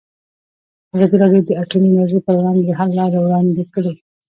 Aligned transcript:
ازادي 0.95 1.15
راډیو 1.23 1.41
د 1.47 1.49
اټومي 1.61 1.87
انرژي 1.91 2.19
پر 2.25 2.33
وړاندې 2.37 2.63
د 2.65 2.71
حل 2.79 2.89
لارې 2.99 3.17
وړاندې 3.19 3.63
کړي. 3.73 3.93